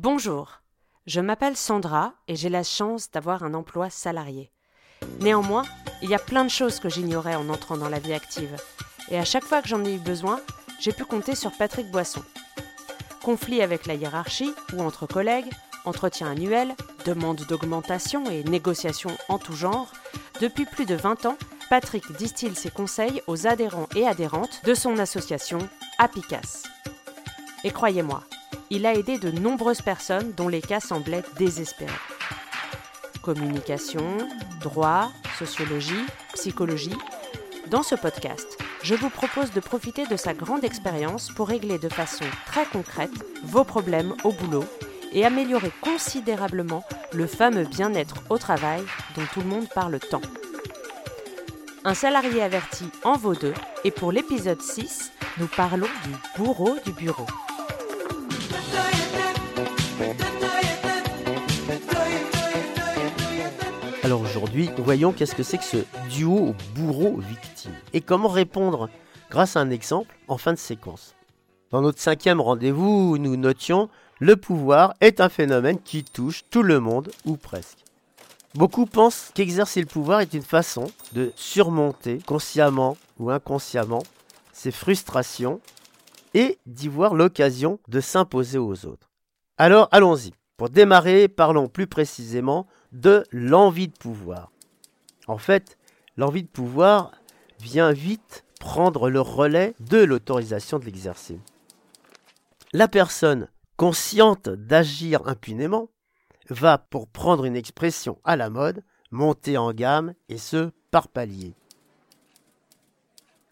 [0.00, 0.60] Bonjour,
[1.08, 4.52] je m'appelle Sandra et j'ai la chance d'avoir un emploi salarié.
[5.18, 5.64] Néanmoins,
[6.02, 8.54] il y a plein de choses que j'ignorais en entrant dans la vie active.
[9.10, 10.38] Et à chaque fois que j'en ai eu besoin,
[10.78, 12.22] j'ai pu compter sur Patrick Boisson.
[13.24, 15.50] Conflits avec la hiérarchie ou entre collègues,
[15.84, 19.90] entretiens annuels, demandes d'augmentation et négociations en tout genre,
[20.40, 21.38] depuis plus de 20 ans,
[21.70, 25.58] Patrick distille ses conseils aux adhérents et adhérentes de son association
[25.98, 26.62] Apicas.
[27.64, 28.22] Et croyez-moi,
[28.70, 31.92] il a aidé de nombreuses personnes dont les cas semblaient désespérés.
[33.22, 34.18] Communication,
[34.60, 36.96] droit, sociologie, psychologie.
[37.70, 41.88] Dans ce podcast, je vous propose de profiter de sa grande expérience pour régler de
[41.88, 43.10] façon très concrète
[43.44, 44.64] vos problèmes au boulot
[45.12, 48.82] et améliorer considérablement le fameux bien-être au travail
[49.16, 50.22] dont tout le monde parle tant.
[51.84, 53.54] Un salarié averti en vaut deux
[53.84, 57.26] et pour l'épisode 6, nous parlons du bourreau du bureau.
[64.08, 68.88] Alors aujourd'hui, voyons qu'est-ce que c'est que ce duo bourreau-victime et comment répondre
[69.30, 71.14] grâce à un exemple en fin de séquence.
[71.70, 76.80] Dans notre cinquième rendez-vous, nous notions le pouvoir est un phénomène qui touche tout le
[76.80, 77.84] monde ou presque.
[78.54, 84.04] Beaucoup pensent qu'exercer le pouvoir est une façon de surmonter consciemment ou inconsciemment
[84.54, 85.60] ses frustrations
[86.32, 89.10] et d'y voir l'occasion de s'imposer aux autres.
[89.58, 90.32] Alors allons-y.
[90.58, 94.50] Pour démarrer, parlons plus précisément de l'envie de pouvoir.
[95.28, 95.78] En fait,
[96.16, 97.12] l'envie de pouvoir
[97.60, 101.38] vient vite prendre le relais de l'autorisation de l'exercer.
[102.72, 105.90] La personne consciente d'agir impunément
[106.50, 111.54] va, pour prendre une expression à la mode, monter en gamme et ce par paliers.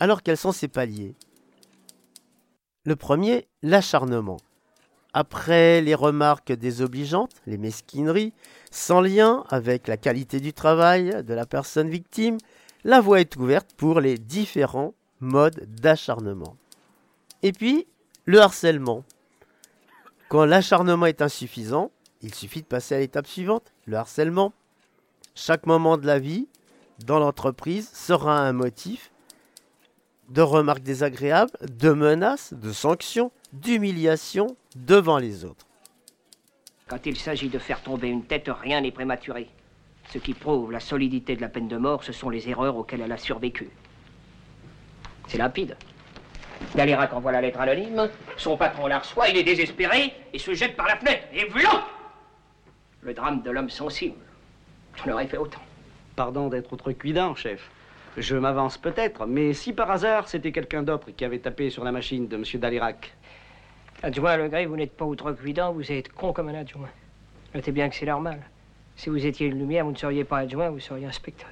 [0.00, 1.14] Alors quels sont ces paliers?
[2.84, 4.36] Le premier, l'acharnement.
[5.12, 8.32] Après les remarques désobligeantes, les mesquineries,
[8.70, 12.38] sans lien avec la qualité du travail de la personne victime,
[12.84, 16.56] la voie est ouverte pour les différents modes d'acharnement.
[17.42, 17.86] Et puis,
[18.24, 19.04] le harcèlement.
[20.28, 21.90] Quand l'acharnement est insuffisant,
[22.22, 24.52] il suffit de passer à l'étape suivante, le harcèlement.
[25.34, 26.46] Chaque moment de la vie,
[27.04, 29.10] dans l'entreprise, sera un motif
[30.28, 35.66] de remarques désagréables, de menaces, de sanctions, d'humiliation devant les autres.
[36.88, 39.48] Quand il s'agit de faire tomber une tête, rien n'est prématuré.
[40.12, 43.00] Ce qui prouve la solidité de la peine de mort, ce sont les erreurs auxquelles
[43.00, 43.70] elle a survécu.
[45.28, 45.76] C'est limpide.
[46.74, 50.76] Galirac envoie la lettre anonyme, son patron la reçoit, il est désespéré et se jette
[50.76, 51.22] par la fenêtre.
[51.32, 51.86] Et voilà
[53.02, 54.16] Le drame de l'homme sensible.
[55.06, 55.62] On aurait fait autant.
[56.16, 57.70] Pardon d'être outrecuidant, chef.
[58.16, 61.92] Je m'avance peut-être, mais si par hasard c'était quelqu'un d'autre qui avait tapé sur la
[61.92, 62.44] machine de M.
[62.54, 63.14] Dalirac.
[64.02, 66.88] Adjoint Legré, vous n'êtes pas outrecuidant, vous êtes con comme un adjoint.
[67.54, 68.42] Notez bien que c'est normal.
[68.96, 71.50] Si vous étiez une lumière, vous ne seriez pas adjoint, vous seriez inspecteur.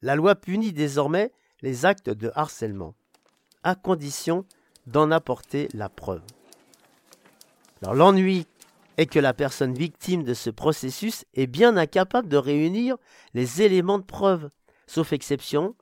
[0.00, 2.94] La loi punit désormais les actes de harcèlement,
[3.62, 4.46] à condition
[4.86, 6.22] d'en apporter la preuve.
[7.82, 8.46] Alors l'ennui
[8.96, 12.96] est que la personne victime de ce processus est bien incapable de réunir
[13.34, 14.48] les éléments de preuve,
[14.86, 15.74] sauf exception,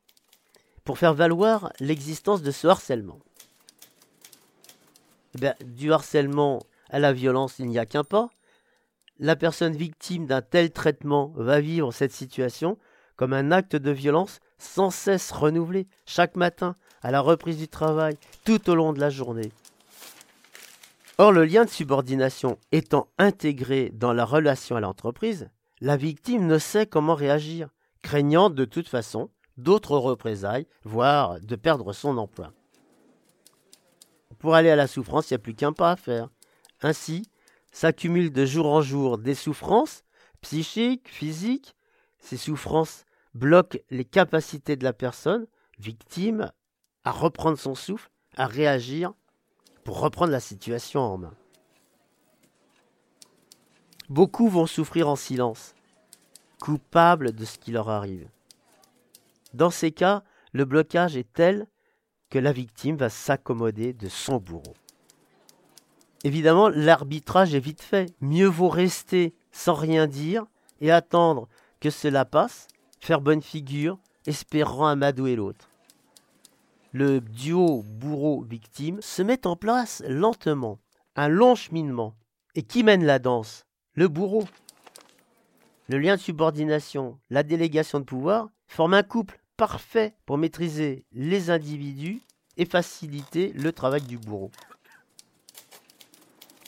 [0.85, 3.21] pour faire valoir l'existence de ce harcèlement.
[5.43, 8.29] Eh du harcèlement à la violence, il n'y a qu'un pas.
[9.19, 12.79] La personne victime d'un tel traitement va vivre cette situation
[13.17, 18.17] comme un acte de violence sans cesse renouvelé, chaque matin, à la reprise du travail,
[18.45, 19.53] tout au long de la journée.
[21.19, 25.49] Or, le lien de subordination étant intégré dans la relation à l'entreprise,
[25.81, 27.69] la victime ne sait comment réagir,
[28.03, 32.53] craignant de toute façon d'autres représailles, voire de perdre son emploi.
[34.45, 36.29] Pour aller à la souffrance, il n'y a plus qu'un pas à faire.
[36.83, 37.31] Ainsi,
[37.73, 40.05] s'accumulent de jour en jour des souffrances
[40.43, 41.75] psychiques, physiques.
[42.19, 45.47] Ces souffrances bloquent les capacités de la personne,
[45.79, 46.53] victime,
[47.05, 49.15] à reprendre son souffle, à réagir
[49.83, 51.35] pour reprendre la situation en main.
[54.11, 55.75] Beaucoup vont souffrir en silence,
[56.61, 58.29] coupables de ce qui leur arrive.
[59.55, 61.67] Dans ces cas, le blocage est tel
[62.39, 64.75] la victime va s'accommoder de son bourreau.
[66.25, 68.15] Évidemment, l'arbitrage est vite fait.
[68.21, 70.45] Mieux vaut rester sans rien dire
[70.81, 71.49] et attendre
[71.81, 72.67] que cela passe,
[73.01, 75.69] faire bonne figure, espérant amadouer l'autre
[76.95, 80.79] le duo bourreau-victime se met en place lentement,
[81.17, 82.15] un long cheminement.
[82.55, 83.67] Et qui mène la danse?
[83.95, 84.45] Le bourreau.
[85.89, 91.51] Le lien de subordination, la délégation de pouvoir forment un couple parfait pour maîtriser les
[91.51, 92.21] individus
[92.57, 94.51] et faciliter le travail du bourreau.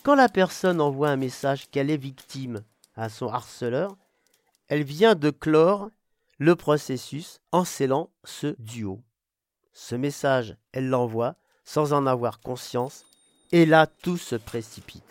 [0.02, 2.62] quand la personne envoie un message qu'elle est victime
[2.94, 3.96] à son harceleur,
[4.68, 5.90] elle vient de clore
[6.38, 9.02] le processus en scellant ce duo.
[9.72, 11.34] Ce message, elle l'envoie
[11.64, 13.04] sans en avoir conscience,
[13.50, 15.02] et là tout se précipite.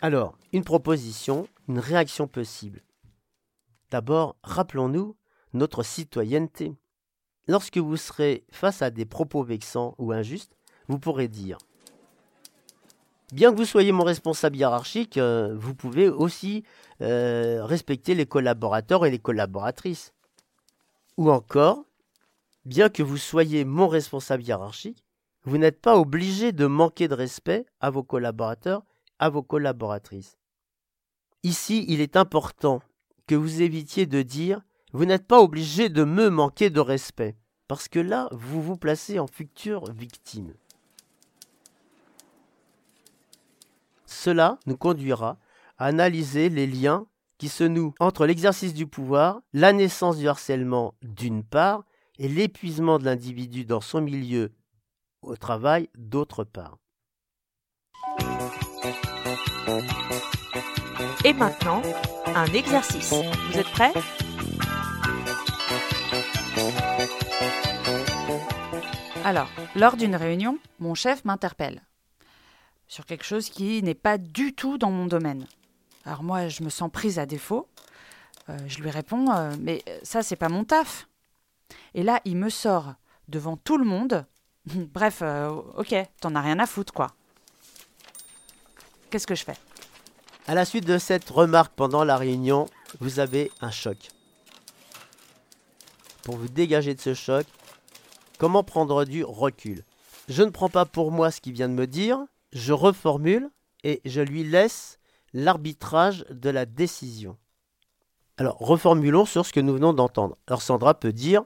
[0.00, 2.82] Alors, une proposition, une réaction possible.
[3.90, 5.16] D'abord, rappelons-nous
[5.54, 6.74] notre citoyenneté.
[7.46, 10.56] Lorsque vous serez face à des propos vexants ou injustes,
[10.88, 11.58] vous pourrez dire
[13.32, 16.64] Bien que vous soyez mon responsable hiérarchique, euh, vous pouvez aussi
[17.02, 20.14] euh, respecter les collaborateurs et les collaboratrices.
[21.18, 21.84] Ou encore,
[22.64, 25.04] bien que vous soyez mon responsable hiérarchique,
[25.44, 28.82] vous n'êtes pas obligé de manquer de respect à vos collaborateurs,
[29.18, 30.38] à vos collaboratrices.
[31.42, 32.80] Ici, il est important
[33.28, 37.36] que vous évitiez de dire vous n'êtes pas obligé de me manquer de respect,
[37.68, 40.54] parce que là, vous vous placez en future victime.
[44.06, 45.38] Cela nous conduira
[45.76, 50.94] à analyser les liens qui se nouent entre l'exercice du pouvoir, la naissance du harcèlement
[51.02, 51.84] d'une part,
[52.18, 54.50] et l'épuisement de l'individu dans son milieu
[55.22, 56.78] au travail d'autre part.
[61.28, 61.82] Et maintenant,
[62.34, 63.12] un exercice.
[63.12, 63.92] Vous êtes prêts?
[69.26, 71.82] Alors, lors d'une réunion, mon chef m'interpelle
[72.86, 75.46] sur quelque chose qui n'est pas du tout dans mon domaine.
[76.06, 77.68] Alors moi, je me sens prise à défaut.
[78.48, 81.08] Euh, je lui réponds, euh, mais ça, c'est pas mon taf.
[81.92, 82.94] Et là, il me sort
[83.28, 84.24] devant tout le monde.
[84.64, 87.08] Bref, euh, ok, t'en as rien à foutre, quoi.
[89.10, 89.67] Qu'est-ce que je fais?
[90.48, 94.08] À la suite de cette remarque pendant la réunion, vous avez un choc.
[96.22, 97.44] Pour vous dégager de ce choc,
[98.38, 99.84] comment prendre du recul?
[100.26, 102.18] Je ne prends pas pour moi ce qu'il vient de me dire,
[102.54, 103.50] je reformule
[103.84, 104.98] et je lui laisse
[105.34, 107.36] l'arbitrage de la décision.
[108.38, 110.38] Alors, reformulons sur ce que nous venons d'entendre.
[110.46, 111.44] Alors, Sandra peut dire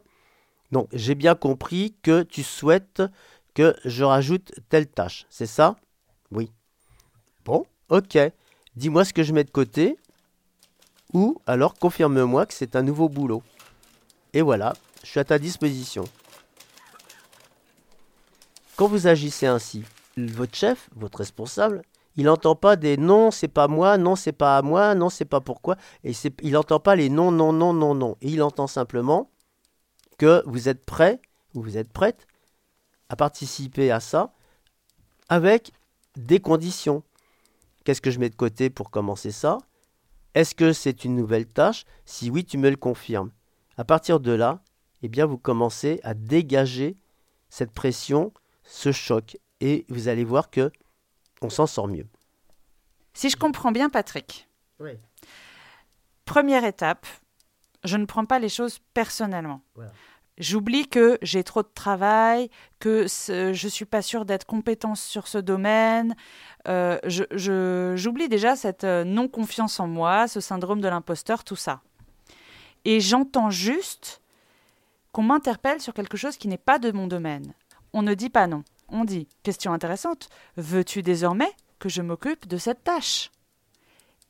[0.70, 3.02] Non, j'ai bien compris que tu souhaites
[3.54, 5.26] que je rajoute telle tâche.
[5.28, 5.74] C'est ça?
[6.30, 6.52] Oui.
[7.44, 8.16] Bon, ok.
[8.76, 9.98] Dis-moi ce que je mets de côté.
[11.12, 13.42] Ou alors confirme-moi que c'est un nouveau boulot.
[14.32, 14.72] Et voilà,
[15.02, 16.04] je suis à ta disposition.
[18.76, 19.84] Quand vous agissez ainsi,
[20.16, 21.82] votre chef, votre responsable,
[22.16, 25.24] il n'entend pas des non, c'est pas moi, non, c'est pas à moi, non, c'est
[25.24, 25.76] pas pourquoi.
[26.04, 28.16] Et il n'entend pas les non, non, non, non, non.
[28.20, 29.30] Il entend simplement
[30.18, 31.20] que vous êtes prêt
[31.54, 32.26] ou vous êtes prête
[33.08, 34.32] à participer à ça
[35.28, 35.72] avec
[36.16, 37.02] des conditions.
[37.84, 39.58] Qu'est-ce que je mets de côté pour commencer ça?
[40.34, 41.84] Est-ce que c'est une nouvelle tâche?
[42.04, 43.30] Si oui, tu me le confirmes.
[43.76, 44.62] À partir de là,
[45.02, 46.96] eh bien, vous commencez à dégager
[47.48, 48.32] cette pression,
[48.64, 50.70] ce choc et vous allez voir que
[51.40, 52.06] on s'en sort mieux.
[53.14, 54.48] Si je comprends bien, Patrick.
[56.24, 57.06] Première étape,
[57.84, 59.60] je ne prends pas les choses personnellement.
[60.38, 62.48] J'oublie que j'ai trop de travail,
[62.78, 66.14] que je ne suis pas sûre d'être compétente sur ce domaine.
[66.68, 71.82] Euh, j'oublie déjà cette euh, non-confiance en moi, ce syndrome de l'imposteur, tout ça.
[72.84, 74.20] Et j'entends juste
[75.12, 77.52] qu'on m'interpelle sur quelque chose qui n'est pas de mon domaine.
[77.92, 82.58] On ne dit pas non on dit Question intéressante, veux-tu désormais que je m'occupe de
[82.58, 83.30] cette tâche?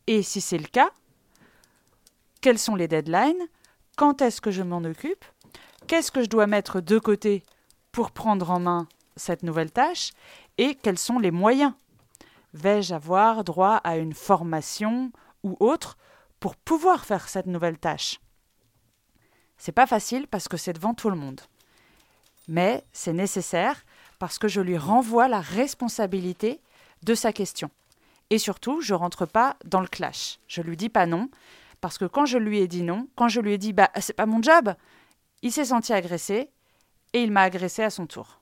[0.07, 0.91] Et si c'est le cas,
[2.41, 3.49] quels sont les deadlines?
[3.97, 5.25] Quand est-ce que je m'en occupe?
[5.87, 7.43] Qu'est-ce que je dois mettre de côté
[7.91, 10.13] pour prendre en main cette nouvelle tâche
[10.59, 11.75] Et quels sont les moyens?
[12.55, 15.13] Vais-je avoir droit à une formation
[15.43, 15.97] ou autre
[16.41, 18.21] pour pouvoir faire cette nouvelle tâche?
[19.59, 21.41] C'est pas facile parce que c'est devant tout le monde.
[22.49, 23.85] Mais c'est nécessaire
[24.19, 26.61] parce que je lui renvoie la responsabilité
[27.03, 27.71] de sa question.
[28.31, 30.39] Et surtout, je rentre pas dans le clash.
[30.49, 31.29] Je lui dis pas non,
[31.81, 34.13] parce que quand je lui ai dit non, quand je lui ai dit bah c'est
[34.15, 34.75] pas mon job,
[35.43, 36.51] il s'est senti agressé
[37.13, 38.41] et il m'a agressé à son tour.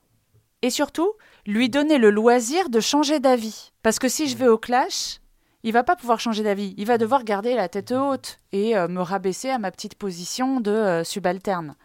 [0.63, 1.13] Et surtout,
[1.47, 3.73] lui donner le loisir de changer d'avis.
[3.83, 5.21] Parce que si je vais au clash,
[5.63, 6.75] il va pas pouvoir changer d'avis.
[6.77, 10.61] Il va devoir garder la tête haute et euh, me rabaisser à ma petite position
[10.61, 11.77] de euh, subalterne.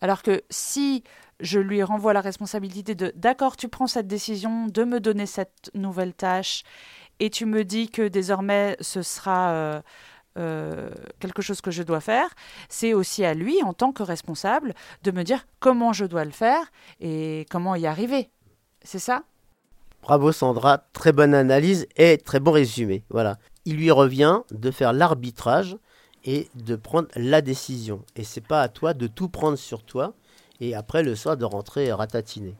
[0.00, 1.02] Alors que si
[1.40, 5.70] je lui renvoie la responsabilité de d'accord, tu prends cette décision de me donner cette
[5.74, 6.62] nouvelle tâche
[7.20, 9.82] et tu me dis que désormais ce sera euh,
[10.36, 12.28] euh, quelque chose que je dois faire,
[12.68, 16.30] c'est aussi à lui, en tant que responsable, de me dire comment je dois le
[16.30, 18.30] faire et comment y arriver.
[18.82, 19.22] C'est ça?
[20.02, 23.04] Bravo Sandra, très bonne analyse et très bon résumé.
[23.08, 23.38] Voilà.
[23.64, 25.78] Il lui revient de faire l'arbitrage
[26.24, 28.04] et de prendre la décision.
[28.16, 30.14] Et c'est pas à toi de tout prendre sur toi
[30.60, 32.54] et après le soir de rentrer ratatiner.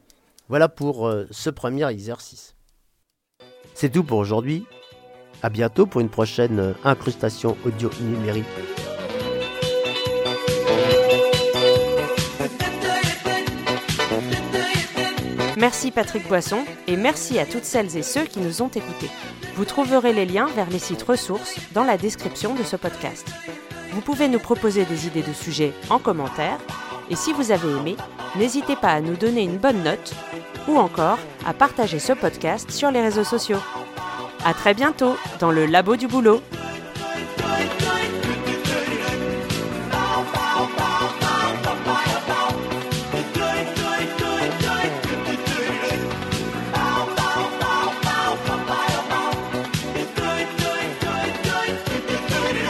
[0.48, 2.54] Voilà pour euh, ce premier exercice.
[3.74, 4.66] C'est tout pour aujourd'hui.
[5.42, 8.44] À bientôt pour une prochaine incrustation audio numérique.
[15.56, 19.08] Merci Patrick Boisson et merci à toutes celles et ceux qui nous ont écoutés.
[19.54, 23.26] Vous trouverez les liens vers les sites ressources dans la description de ce podcast.
[23.92, 26.58] Vous pouvez nous proposer des idées de sujets en commentaire
[27.08, 27.96] et si vous avez aimé,
[28.36, 30.12] n'hésitez pas à nous donner une bonne note
[30.66, 33.60] ou encore à partager ce podcast sur les réseaux sociaux.
[34.44, 36.42] À très bientôt dans le Labo du Boulot.